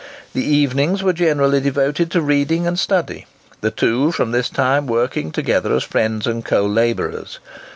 [0.33, 3.27] The evenings were generally devoted to reading and study,
[3.59, 7.37] the two from this time working together as friends and co labourers.